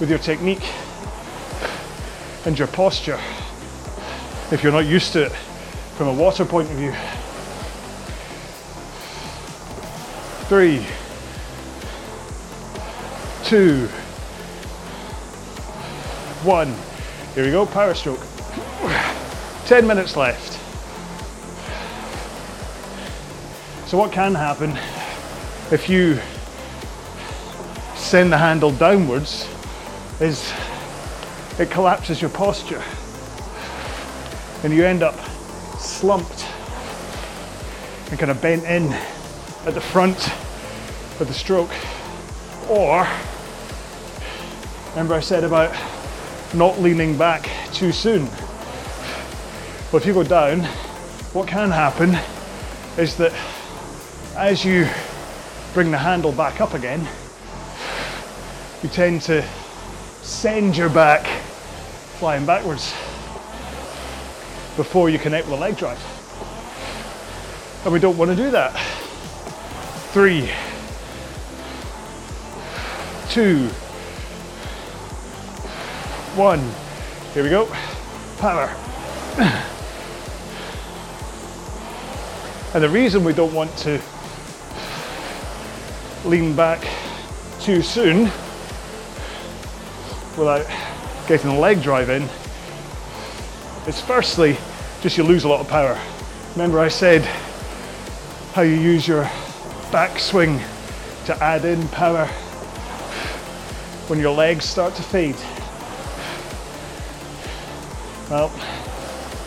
[0.00, 0.68] with your technique
[2.46, 3.20] and your posture
[4.50, 5.32] if you're not used to it
[5.96, 6.92] from a water point of view.
[10.48, 10.84] Three,
[13.44, 13.88] two,
[16.46, 16.72] one.
[17.34, 18.20] Here we go, power stroke.
[19.66, 20.52] 10 minutes left.
[23.88, 24.70] So what can happen
[25.72, 26.20] if you
[27.96, 29.48] send the handle downwards
[30.20, 30.52] is
[31.58, 32.82] it collapses your posture
[34.62, 35.18] and you end up
[35.78, 36.46] slumped
[38.10, 38.92] and kind of bent in
[39.66, 40.28] at the front
[41.20, 41.72] of the stroke
[42.68, 43.06] or
[44.96, 45.76] Remember, I said about
[46.54, 48.24] not leaning back too soon.
[49.92, 50.64] Well, if you go down,
[51.32, 52.18] what can happen
[52.98, 53.32] is that
[54.36, 54.88] as you
[55.74, 57.06] bring the handle back up again,
[58.82, 59.44] you tend to
[60.22, 61.26] send your back
[62.18, 62.92] flying backwards
[64.76, 65.98] before you connect with the leg drive.
[67.84, 68.72] And we don't want to do that.
[70.12, 70.50] Three,
[73.28, 73.70] two,
[76.36, 76.60] one.
[77.32, 77.66] Here we go.
[78.38, 78.68] Power.
[82.74, 83.98] And the reason we don't want to
[86.26, 86.86] lean back
[87.60, 88.24] too soon
[90.36, 90.66] without
[91.26, 92.22] getting the leg drive in
[93.88, 94.58] is firstly
[95.00, 95.98] just you lose a lot of power.
[96.52, 97.22] Remember I said
[98.52, 99.24] how you use your
[99.90, 100.62] backswing
[101.24, 102.26] to add in power
[104.08, 105.36] when your legs start to fade.
[108.28, 108.50] Well,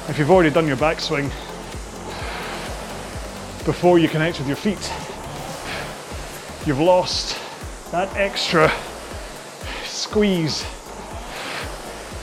[0.07, 1.27] if you've already done your backswing
[3.65, 4.89] before you connect with your feet,
[6.65, 7.37] you've lost
[7.91, 8.71] that extra
[9.83, 10.63] squeeze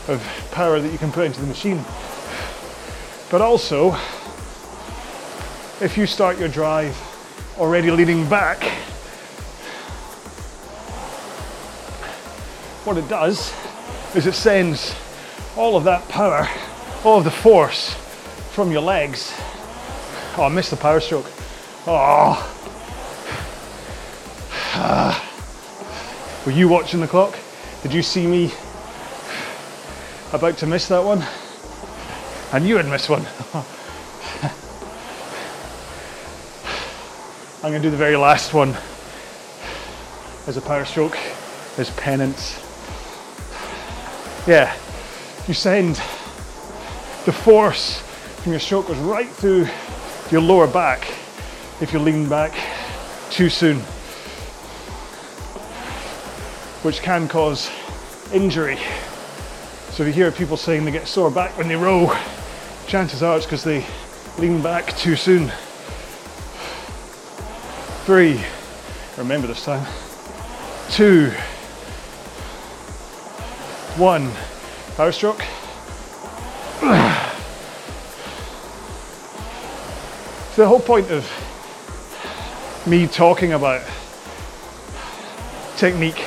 [0.09, 1.85] of power that you can put into the machine.
[3.31, 3.95] But also,
[5.83, 6.97] if you start your drive
[7.59, 8.63] already leaning back,
[12.87, 13.53] what it does
[14.15, 14.95] is it sends
[15.57, 16.49] all of that power,
[17.05, 17.95] all of the force
[18.53, 19.33] from your legs.
[20.37, 21.31] Oh, I missed the power stroke.
[21.87, 22.53] Oh.
[26.47, 27.39] Were you watching the clock?
[27.83, 28.53] Did you see me
[30.33, 31.25] about to miss that one?
[32.53, 33.25] And you I'd miss one.
[37.63, 38.77] I'm going to do the very last one
[40.47, 41.19] as a power stroke,
[41.79, 42.63] as penance.
[44.47, 44.77] Yeah,
[45.49, 45.95] you send
[47.25, 48.01] the force
[48.43, 49.67] from your stroke goes right through
[50.31, 51.09] your lower back
[51.81, 52.53] if you lean back
[53.31, 53.79] too soon,
[56.83, 57.71] which can cause
[58.33, 58.79] injury.
[59.91, 62.13] So if you hear people saying they get sore back when they row,
[62.89, 63.85] chances are it's because they
[64.39, 65.53] lean back too soon.
[68.05, 68.41] Three,
[69.17, 69.87] remember this time.
[70.91, 71.31] Two,
[73.97, 74.31] one,
[74.97, 75.45] power stroke.
[80.55, 81.31] So the whole point of
[82.87, 83.87] me talking about
[85.77, 86.25] technique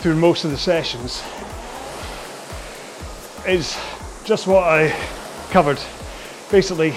[0.00, 1.22] through most of the sessions
[3.46, 3.78] is
[4.24, 4.88] just what I
[5.50, 5.78] covered.
[6.50, 6.94] Basically,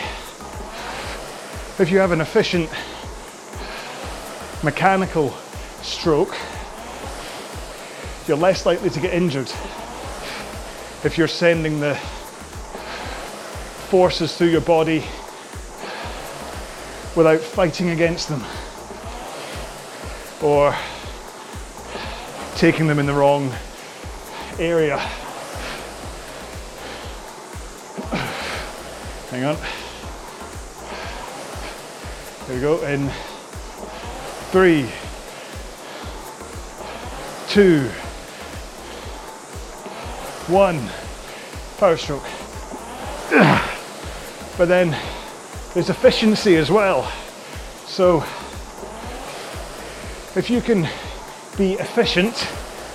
[1.77, 2.69] if you have an efficient
[4.63, 5.31] mechanical
[5.81, 6.37] stroke,
[8.29, 9.51] you're less likely to get injured
[11.03, 11.95] if you're sending the
[13.89, 15.03] forces through your body
[17.15, 18.43] without fighting against them
[20.41, 20.75] or
[22.55, 23.51] taking them in the wrong
[24.59, 24.97] area.
[29.31, 29.57] Hang on.
[32.45, 32.85] There we go.
[32.85, 33.09] In
[34.51, 34.87] three,
[37.47, 37.89] two,
[40.51, 40.89] one.
[41.77, 42.25] Power stroke.
[44.57, 44.95] But then
[45.73, 47.09] there's efficiency as well.
[47.87, 48.17] So
[50.35, 50.87] if you can
[51.57, 52.37] be efficient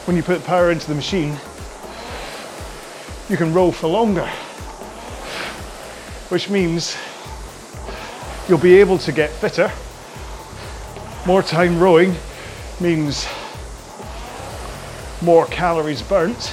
[0.06, 1.36] when you put power into the machine,
[3.28, 4.26] you can row for longer,
[6.28, 6.96] which means
[8.48, 9.72] you'll be able to get fitter.
[11.26, 12.14] More time rowing
[12.80, 13.26] means
[15.22, 16.52] more calories burnt.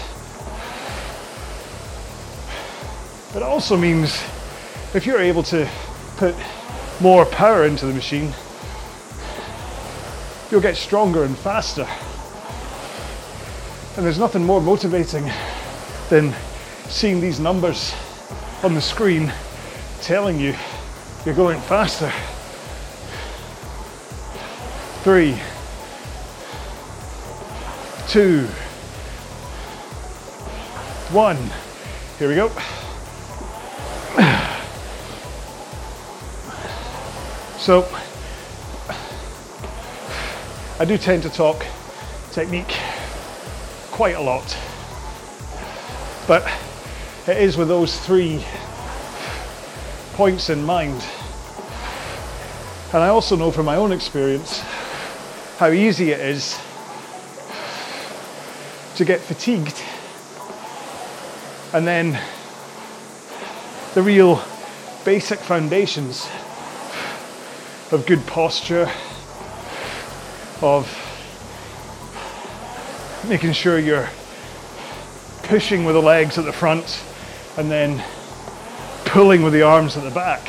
[3.53, 4.19] Also means
[4.95, 5.69] if you're able to
[6.17, 6.33] put
[6.99, 8.33] more power into the machine,
[10.49, 11.87] you'll get stronger and faster.
[13.95, 15.29] And there's nothing more motivating
[16.09, 16.33] than
[16.89, 17.93] seeing these numbers
[18.63, 19.31] on the screen
[20.01, 20.55] telling you
[21.23, 22.11] you're going faster.
[25.03, 25.37] Three,
[28.07, 28.47] two,
[31.13, 31.37] one.
[32.17, 32.51] Here we go.
[37.63, 37.87] So,
[40.79, 41.65] I do tend to talk
[42.33, 42.75] technique
[43.89, 44.43] quite a lot,
[46.27, 46.45] but
[47.25, 48.43] it is with those three
[50.15, 51.01] points in mind.
[52.91, 54.59] And I also know from my own experience
[55.57, 56.59] how easy it is
[58.97, 59.81] to get fatigued.
[61.71, 62.19] And then
[63.93, 64.43] the real
[65.05, 66.27] basic foundations
[67.91, 68.89] of good posture,
[70.61, 70.87] of
[73.27, 74.09] making sure you're
[75.43, 77.03] pushing with the legs at the front
[77.57, 78.03] and then
[79.05, 80.47] pulling with the arms at the back.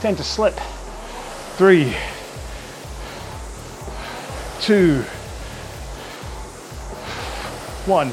[0.00, 0.58] Tend to slip.
[1.56, 1.94] Three,
[4.60, 5.02] two,
[7.86, 8.10] one.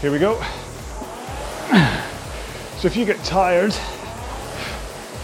[0.00, 0.42] Here we go.
[2.82, 3.72] So if you get tired,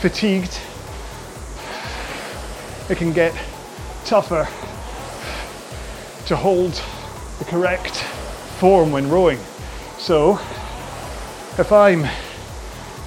[0.01, 0.61] fatigued,
[2.89, 3.35] it can get
[4.05, 4.49] tougher
[6.27, 6.73] to hold
[7.41, 7.97] the correct
[8.61, 9.39] form when rowing.
[9.99, 10.35] So
[11.59, 12.05] if I'm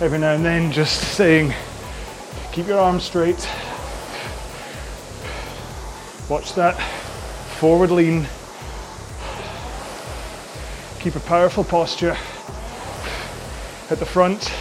[0.01, 1.53] every now and then just saying,
[2.51, 3.47] keep your arms straight,
[6.27, 6.75] watch that
[7.57, 8.27] forward lean,
[10.99, 12.17] keep a powerful posture
[13.89, 14.51] at the front,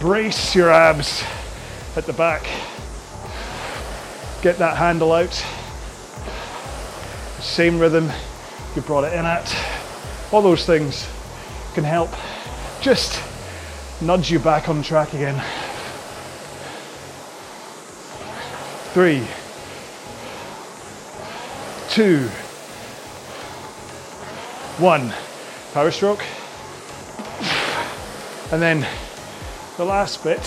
[0.00, 1.22] brace your abs
[1.94, 2.42] at the back,
[4.40, 5.34] get that handle out,
[7.38, 8.10] same rhythm
[8.74, 9.54] you brought it in at.
[10.32, 11.06] All those things
[11.74, 12.10] can help
[12.80, 13.22] just
[14.00, 15.38] nudge you back on track again.
[18.94, 19.22] Three,
[21.90, 22.26] two,
[24.78, 25.12] one.
[25.74, 26.24] Power stroke.
[28.50, 28.86] And then
[29.80, 30.42] the last bit,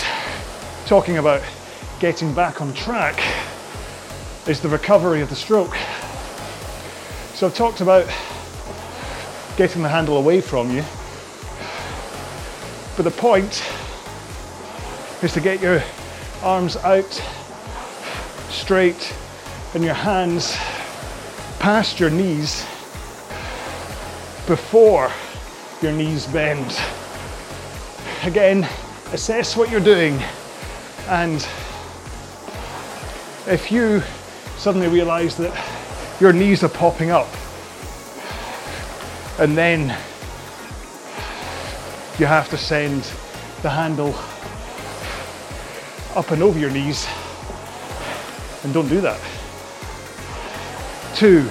[0.86, 1.42] talking about
[2.00, 3.20] getting back on track,
[4.48, 5.76] is the recovery of the stroke.
[7.34, 8.06] So I've talked about
[9.58, 10.84] getting the handle away from you,
[12.96, 13.66] but the point
[15.24, 15.82] is to get your
[16.44, 17.12] arms out
[18.52, 19.16] straight
[19.74, 20.56] and your hands
[21.58, 22.62] past your knees
[24.46, 25.12] before
[25.82, 26.80] your knees bend
[28.26, 28.70] again,
[29.14, 30.20] assess what you're doing.
[31.08, 31.48] And
[33.48, 34.02] if you
[34.58, 35.54] suddenly realize that
[36.20, 37.28] your knees are popping up,
[39.40, 39.82] and then
[42.20, 43.04] you have to send
[43.62, 44.16] the handle
[46.16, 47.08] up and over your knees,
[48.64, 49.20] and don't do that.
[51.16, 51.42] Two,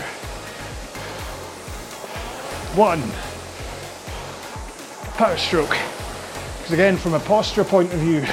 [2.75, 3.03] one,
[5.17, 5.92] power stroke.
[6.63, 8.25] Because again, from a posture point of view,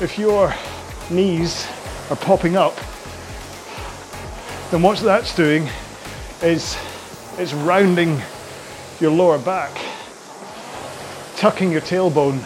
[0.00, 0.54] if your
[1.10, 1.68] knees
[2.08, 2.74] are popping up,
[4.70, 5.68] then what that's doing
[6.40, 6.78] is
[7.36, 8.18] it's rounding
[9.00, 9.70] your lower back,
[11.36, 12.42] tucking your tailbone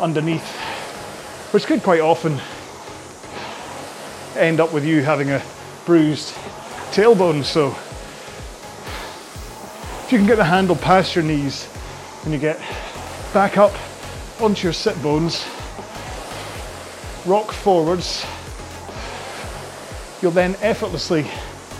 [0.00, 0.48] underneath,
[1.52, 2.40] which could quite often
[4.36, 5.42] end up with you having a
[5.84, 6.32] bruised
[6.92, 7.42] tailbone.
[7.42, 7.70] So
[10.04, 11.68] if you can get the handle past your knees
[12.22, 12.60] and you get
[13.32, 13.74] back up
[14.40, 15.44] onto your sit bones,
[17.26, 18.24] rock forwards.
[20.22, 21.26] You'll then effortlessly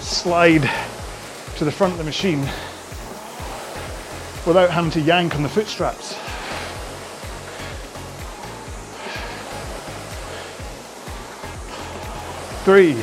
[0.00, 0.68] slide
[1.56, 2.40] to the front of the machine
[4.46, 6.14] without having to yank on the foot straps.
[12.64, 13.02] Three,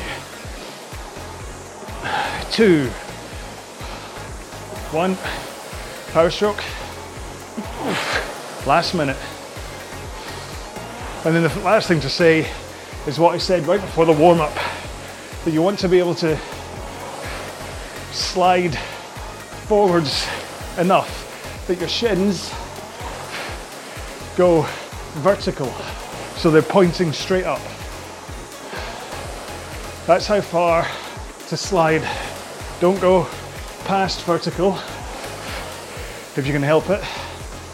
[2.51, 2.89] two,
[4.91, 5.17] one,
[6.13, 6.63] power stroke
[8.65, 9.17] last minute.
[11.23, 12.49] And then the last thing to say
[13.05, 14.53] is what I said right before the warm up
[15.43, 16.37] that you want to be able to
[18.11, 18.75] slide
[19.67, 20.27] forwards
[20.79, 22.51] enough that your shins
[24.35, 24.63] go
[25.21, 25.71] vertical
[26.35, 27.61] so they're pointing straight up.
[30.07, 30.87] That's how far
[31.49, 32.07] to slide.
[32.79, 33.27] Don't go
[33.85, 34.73] past vertical
[36.35, 37.03] if you can help it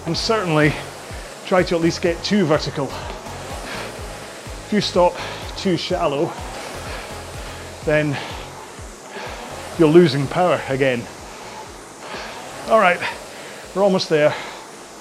[0.06, 0.74] and certainly
[1.46, 2.86] try to at least get too vertical.
[4.66, 5.16] If you stop
[5.58, 6.32] too shallow,
[7.86, 8.18] then
[9.78, 11.04] you're losing power again.
[12.68, 13.00] All right,
[13.76, 14.34] we're almost there.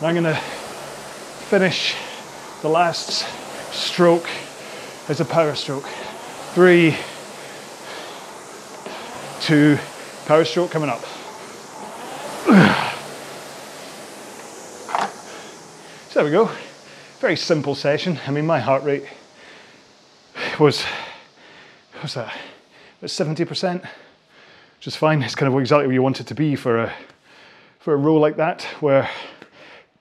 [0.03, 0.41] I'm gonna
[1.49, 1.95] finish
[2.63, 3.27] the last
[3.73, 4.29] stroke
[5.09, 5.87] as a power stroke.
[6.55, 6.97] Three,
[9.41, 9.79] two,
[10.27, 11.05] power stroke coming up.
[16.21, 16.51] There we go.
[17.21, 18.21] Very simple session.
[18.27, 19.05] I mean, my heart rate
[20.59, 20.85] was,
[21.99, 22.37] what's that,
[22.99, 23.81] about 70%,
[24.77, 25.23] which is fine.
[25.23, 26.93] It's kind of exactly where you want it to be for a,
[27.79, 29.09] for a row like that, where,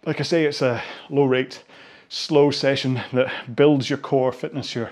[0.05, 1.63] like I say, it's a low rate,
[2.09, 4.91] slow session that builds your core fitness, your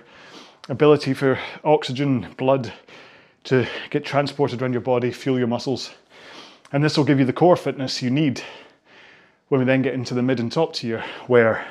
[0.70, 2.72] ability for oxygen, blood
[3.44, 5.92] to get transported around your body, fuel your muscles.
[6.72, 8.42] And this will give you the core fitness you need
[9.50, 11.66] when we then get into the mid and top tier, where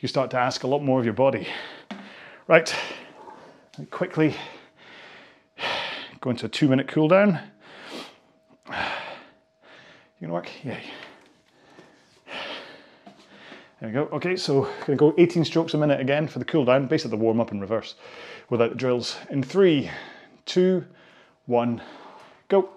[0.00, 1.48] you start to ask a lot more of your body.
[2.46, 2.74] Right,
[3.90, 4.36] quickly
[6.20, 7.38] go into a two minute cool down.
[8.66, 8.74] You
[10.22, 10.50] gonna work?
[10.62, 10.78] Yeah.
[13.80, 14.08] There we go.
[14.12, 17.22] Okay, so gonna go 18 strokes a minute again for the cool down, basically the
[17.22, 17.94] warm up in reverse
[18.48, 19.16] without the drills.
[19.30, 19.90] In three,
[20.46, 20.84] two,
[21.46, 21.82] one,
[22.48, 22.70] go.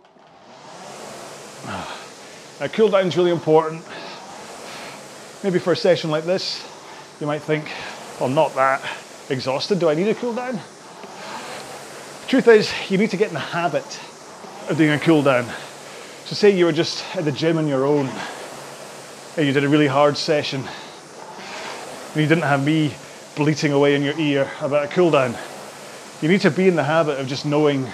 [2.60, 3.84] Now cool down is really important.
[5.44, 6.68] Maybe for a session like this,
[7.22, 7.72] you might think,
[8.20, 8.82] well, I'm not that
[9.30, 9.78] exhausted.
[9.78, 10.60] Do I need a cool down?
[12.28, 13.86] Truth is, you need to get in the habit
[14.68, 15.46] of doing a cool down.
[16.26, 18.10] So say you were just at the gym on your own
[19.38, 22.96] and you did a really hard session and you didn't have me
[23.36, 25.36] bleating away in your ear about a cool down.
[26.20, 27.86] You need to be in the habit of just knowing,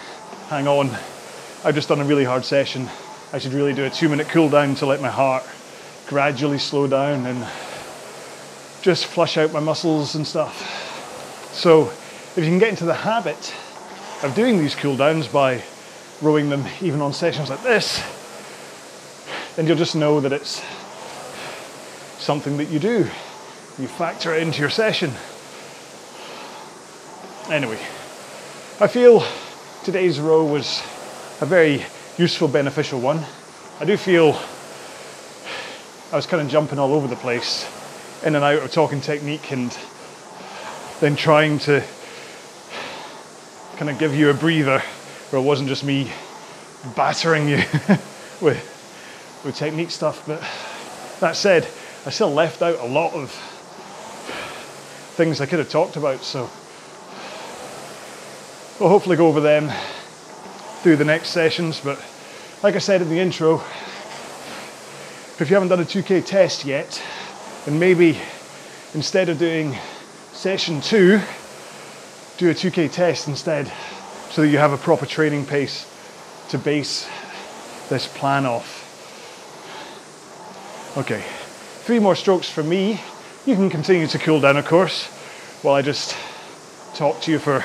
[0.47, 0.89] hang on,
[1.65, 2.87] I've just done a really hard session.
[3.33, 5.43] I should really do a two minute cool down to let my heart
[6.14, 7.43] gradually slow down and
[8.84, 10.53] just flush out my muscles and stuff.
[11.55, 13.51] So if you can get into the habit
[14.22, 15.64] of doing these cool downs by
[16.22, 17.99] rowing them even on sessions like this,
[19.55, 20.64] then you'll just know that it's
[22.20, 23.09] something that you do.
[23.80, 25.14] You factor it into your session.
[27.49, 27.80] Anyway,
[28.80, 29.26] I feel
[29.84, 30.84] today's row was
[31.41, 31.84] a very
[32.20, 33.26] useful, beneficial one.
[33.80, 34.39] I do feel
[36.14, 37.68] I was kind of jumping all over the place,
[38.24, 39.76] in and out of talking technique and
[40.99, 41.84] then trying to
[43.78, 44.78] kind of give you a breather
[45.32, 46.11] where it wasn't just me
[46.95, 47.57] battering you
[48.41, 50.24] with with technique stuff.
[50.28, 50.43] But
[51.20, 51.68] that said,
[52.05, 53.32] I still left out a lot of
[55.16, 56.22] things I could have talked about.
[56.22, 56.41] So
[58.80, 59.72] we'll hopefully go over them
[60.84, 61.80] through the next sessions.
[61.80, 61.99] But
[62.61, 63.64] like I said in the intro,
[65.43, 67.03] if you haven't done a 2K test yet,
[67.65, 68.17] then maybe
[68.93, 69.77] instead of doing
[70.31, 71.19] session two,
[72.37, 73.69] do a 2K test instead
[74.29, 75.85] so that you have a proper training pace
[76.47, 77.09] to base
[77.89, 78.79] this plan off.
[80.97, 81.21] Okay,
[81.83, 83.01] three more strokes for me.
[83.45, 85.07] You can continue to cool down, of course,
[85.61, 86.15] while I just
[86.95, 87.63] talk to you for a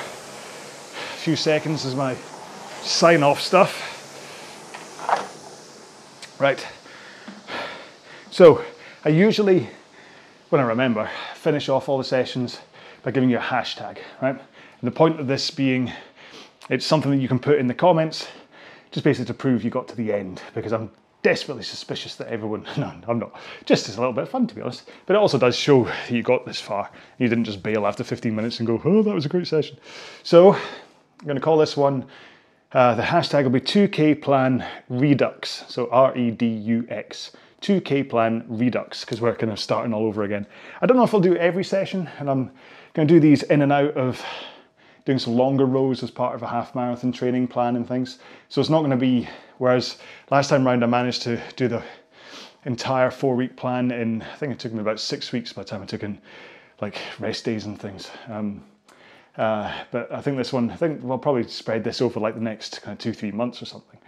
[1.18, 2.16] few seconds as my
[2.82, 3.94] sign off stuff.
[6.40, 6.66] Right,
[8.30, 8.64] so
[9.04, 9.68] I usually,
[10.50, 12.60] when I remember, finish off all the sessions
[13.02, 14.34] by giving you a hashtag, right?
[14.36, 15.92] And the point of this being,
[16.68, 18.28] it's something that you can put in the comments,
[18.90, 20.90] just basically to prove you got to the end, because I'm
[21.22, 24.54] desperately suspicious that everyone, no, I'm not, just as a little bit of fun to
[24.54, 26.90] be honest, but it also does show that you got this far.
[27.18, 29.78] You didn't just bail after 15 minutes and go, oh, that was a great session.
[30.22, 32.06] So I'm going to call this one,
[32.72, 36.14] uh, the hashtag will be 2K Plan Redux, so R
[37.60, 37.84] E D U X.
[37.84, 40.46] 2K plan redux because we're kind of starting all over again.
[40.80, 42.50] I don't know if I'll do every session and I'm
[42.94, 44.22] going to do these in and out of
[45.04, 48.18] doing some longer rows as part of a half marathon training plan and things.
[48.48, 49.28] So it's not going to be,
[49.58, 49.98] whereas
[50.30, 51.82] last time round I managed to do the
[52.64, 55.68] entire four week plan in, I think it took me about six weeks by the
[55.68, 56.20] time I took in
[56.80, 58.10] like rest days and things.
[58.28, 58.62] Um,
[59.36, 62.40] uh, but I think this one, I think we'll probably spread this over like the
[62.40, 63.98] next kind of two, three months or something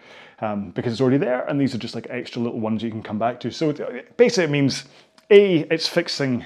[0.40, 3.02] um, because it's already there and these are just like extra little ones you can
[3.02, 3.50] come back to.
[3.50, 3.72] So
[4.16, 4.84] basically it means
[5.30, 6.44] A, it's fixing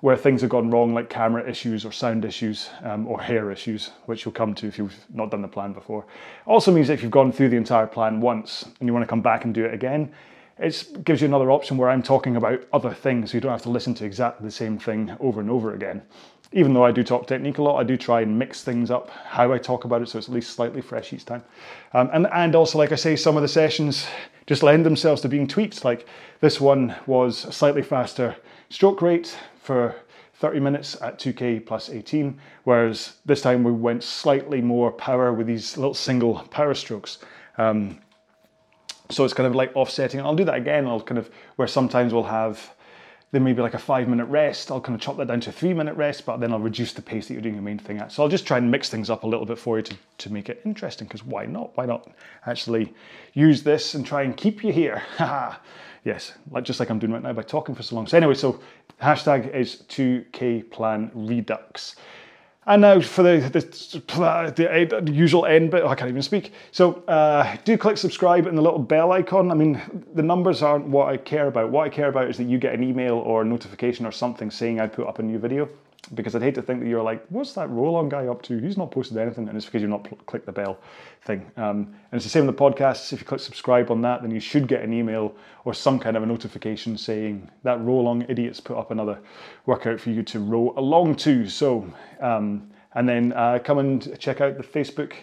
[0.00, 3.90] where things have gone wrong, like camera issues or sound issues um, or hair issues,
[4.04, 6.04] which you'll come to if you've not done the plan before.
[6.46, 9.22] Also means if you've gone through the entire plan once and you want to come
[9.22, 10.12] back and do it again,
[10.58, 13.62] it gives you another option where I'm talking about other things, so you don't have
[13.62, 16.02] to listen to exactly the same thing over and over again
[16.54, 19.10] even though I do talk technique a lot, I do try and mix things up,
[19.10, 21.42] how I talk about it, so it's at least slightly fresh each time.
[21.92, 24.06] Um, and, and also, like I say, some of the sessions
[24.46, 25.84] just lend themselves to being tweaked.
[25.84, 26.06] Like
[26.40, 28.36] this one was a slightly faster
[28.68, 29.96] stroke rate for
[30.34, 35.48] 30 minutes at 2K plus 18, whereas this time we went slightly more power with
[35.48, 37.18] these little single power strokes.
[37.58, 37.98] Um,
[39.10, 40.20] so it's kind of like offsetting.
[40.20, 40.86] I'll do that again.
[40.86, 42.73] I'll kind of, where sometimes we'll have
[43.34, 44.70] then maybe like a five minute rest.
[44.70, 46.92] I'll kind of chop that down to a three minute rest, but then I'll reduce
[46.92, 48.12] the pace that you're doing your main thing at.
[48.12, 50.32] So I'll just try and mix things up a little bit for you to, to
[50.32, 51.76] make it interesting, because why not?
[51.76, 52.08] Why not
[52.46, 52.94] actually
[53.32, 55.02] use this and try and keep you here?
[56.04, 58.06] yes, like just like I'm doing right now by talking for so long.
[58.06, 58.60] So anyway, so
[59.02, 61.96] hashtag is 2K plan redux.
[62.66, 66.52] And now for the, the, the, usual end bit, oh, I can't even speak.
[66.72, 69.50] So uh, do click subscribe and the little bell icon.
[69.50, 69.80] I mean,
[70.14, 71.70] the numbers aren't what I care about.
[71.70, 74.80] What I care about is that you get an email or notification or something saying
[74.80, 75.68] I put up a new video.
[76.06, 78.58] Because I'd hate to think that you're like, what's that row along guy up to?
[78.58, 80.78] He's not posted anything, and it's because you've not pl- clicked the bell
[81.22, 81.50] thing.
[81.56, 83.12] Um, and it's the same with the podcasts.
[83.12, 85.34] If you click subscribe on that, then you should get an email
[85.64, 89.18] or some kind of a notification saying that row along idiots put up another
[89.66, 91.48] workout for you to row along to.
[91.48, 91.90] So,
[92.20, 95.14] um, and then uh, come and check out the Facebook.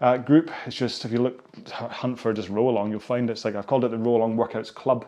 [0.00, 0.50] Uh, group.
[0.66, 3.68] It's just if you look hunt for just row along, you'll find it's like I've
[3.68, 5.06] called it the row along workouts club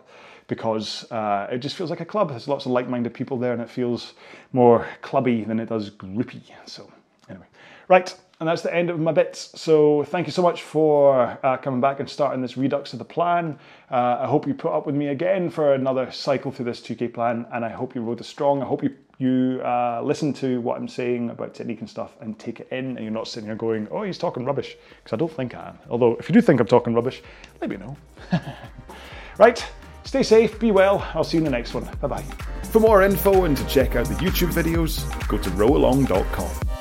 [0.49, 2.31] because uh, it just feels like a club.
[2.31, 4.15] There's lots of like-minded people there, and it feels
[4.53, 6.43] more clubby than it does groupy.
[6.67, 6.91] So
[7.29, 7.47] anyway,
[7.89, 8.15] right.
[8.39, 9.59] And that's the end of my bits.
[9.59, 13.05] So thank you so much for uh, coming back and starting this redux of the
[13.05, 13.59] plan.
[13.91, 17.15] Uh, I hope you put up with me again for another cycle through this 2K
[17.15, 18.63] plan, and I hope you rode the strong.
[18.63, 22.39] I hope you you uh, listen to what I'm saying about technique and stuff and
[22.39, 25.17] take it in, and you're not sitting here going, "Oh, he's talking rubbish," because I
[25.17, 25.79] don't think I am.
[25.89, 27.23] Although, if you do think I'm talking rubbish,
[27.63, 27.97] let me know.
[29.39, 29.65] right.
[30.07, 31.07] Stay safe, be well.
[31.15, 31.85] I'll see you in the next one.
[32.01, 32.23] Bye bye.
[32.71, 36.76] For more info and to check out the YouTube videos, go to rowalong.com.